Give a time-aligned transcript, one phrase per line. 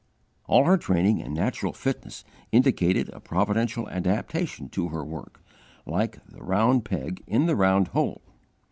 [0.47, 5.43] All her training and natural fitness indicated a providential adaptation to her work,
[5.85, 8.23] like "the round peg in the round hole."